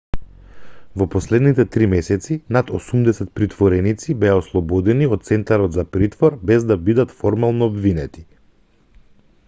во 1.01 1.05
последните 1.15 1.65
3 1.75 1.89
месеци 1.91 2.37
над 2.57 2.71
80 2.79 3.29
притвореници 3.39 4.15
беа 4.23 4.39
ослободени 4.39 5.09
од 5.17 5.27
центарот 5.29 5.75
за 5.77 5.85
притвор 5.97 6.39
без 6.53 6.65
да 6.73 6.79
бидат 6.89 7.13
формално 7.23 7.69
обвинети 7.75 8.25